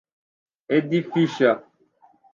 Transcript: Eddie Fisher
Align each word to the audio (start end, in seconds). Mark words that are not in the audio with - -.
Eddie 0.77 1.03
Fisher 1.03 1.61